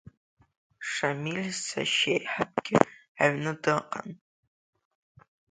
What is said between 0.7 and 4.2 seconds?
Шамил сашьеиҳабгьы аҩны дыҟан.